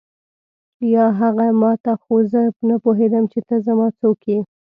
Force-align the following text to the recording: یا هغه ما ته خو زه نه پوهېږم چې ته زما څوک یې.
یا 0.93 1.05
هغه 1.19 1.47
ما 1.61 1.73
ته 1.83 1.93
خو 2.01 2.15
زه 2.31 2.41
نه 2.69 2.75
پوهېږم 2.83 3.23
چې 3.31 3.39
ته 3.47 3.55
زما 3.65 3.87
څوک 3.99 4.19
یې. 4.31 4.39